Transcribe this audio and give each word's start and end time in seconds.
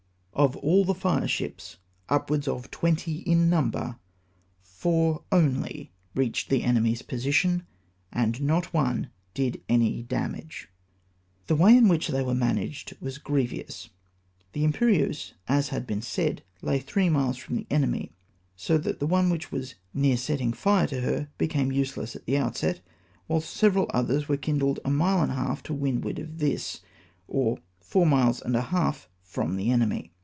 Of 0.33 0.55
all 0.57 0.85
the 0.85 0.95
fireships, 0.95 1.77
upwards 2.09 2.47
of 2.47 2.71
twenty 2.71 3.19
in 3.19 3.47
number, 3.47 3.97
four 4.63 5.23
only 5.31 5.91
reached 6.15 6.49
the 6.49 6.61
eiiemy's 6.63 7.03
position^ 7.03 7.63
and 8.11 8.41
not 8.41 8.73
one 8.73 9.09
did 9.35 9.61
any 9.69 10.01
damage 10.01 10.67
I 10.67 10.73
The 11.47 11.55
way 11.57 11.77
in 11.77 11.85
wliich 11.85 12.07
they 12.07 12.23
were 12.23 12.33
managed 12.33 12.95
was 12.99 13.19
grievous. 13.19 13.89
The 14.53 14.63
Imperieuse, 14.63 15.33
as 15.47 15.69
has 15.69 15.83
been 15.83 16.01
said, 16.01 16.41
lay 16.63 16.79
three 16.79 17.09
miles 17.09 17.37
from 17.37 17.55
the 17.55 17.67
enemy, 17.69 18.11
so 18.55 18.79
that 18.79 18.99
the 18.99 19.05
one 19.05 19.29
wliich 19.29 19.51
was 19.51 19.75
near 19.93 20.17
setting 20.17 20.53
fire 20.53 20.87
to 20.87 21.01
her 21.01 21.29
became 21.37 21.71
useless 21.71 22.15
at 22.15 22.25
the 22.25 22.39
outset; 22.39 22.79
whilst 23.27 23.51
several 23.51 23.91
others 23.93 24.27
were 24.27 24.37
kindled 24.37 24.79
a 24.83 24.89
mile 24.89 25.21
and 25.21 25.33
a 25.33 25.35
half 25.35 25.61
to 25.63 25.73
windward 25.73 26.17
of 26.17 26.39
this, 26.39 26.79
or 27.27 27.59
four 27.79 28.07
miles 28.07 28.41
and 28.41 28.55
a 28.55 28.61
half 28.61 29.07
fi"om 29.21 29.55
the 29.55 29.69
enemy. 29.69 30.11